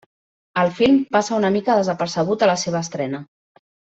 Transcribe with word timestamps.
El 0.61 0.71
film 0.77 0.95
passa 1.15 1.35
una 1.41 1.51
mica 1.57 1.77
desapercebut 1.81 2.47
a 2.47 2.51
la 2.53 2.57
seva 2.65 2.83
estrena. 2.87 3.23